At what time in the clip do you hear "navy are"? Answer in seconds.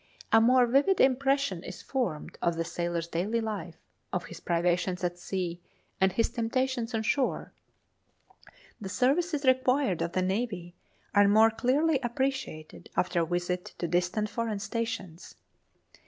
10.23-11.27